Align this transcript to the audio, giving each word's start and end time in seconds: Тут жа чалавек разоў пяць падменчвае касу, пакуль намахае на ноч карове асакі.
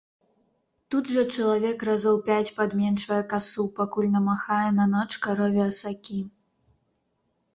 Тут 0.93 1.09
жа 1.15 1.23
чалавек 1.39 1.83
разоў 1.89 2.15
пяць 2.29 2.53
падменчвае 2.61 3.19
касу, 3.33 3.65
пакуль 3.79 4.09
намахае 4.17 4.65
на 4.79 4.85
ноч 4.93 5.09
карове 5.29 5.63
асакі. 5.71 6.19